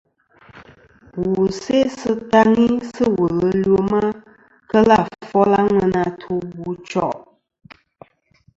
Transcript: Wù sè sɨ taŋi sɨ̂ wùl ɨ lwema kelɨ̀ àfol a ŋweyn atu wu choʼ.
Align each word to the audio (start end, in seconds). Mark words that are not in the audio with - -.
Wù 1.23 1.35
sè 1.61 1.77
sɨ 1.97 2.11
taŋi 2.31 2.67
sɨ̂ 2.93 3.05
wùl 3.17 3.35
ɨ 3.47 3.49
lwema 3.63 4.01
kelɨ̀ 4.69 4.97
àfol 5.03 5.51
a 5.59 5.61
ŋweyn 5.69 5.95
atu 6.05 6.33
wu 6.59 6.69
choʼ. 6.89 7.15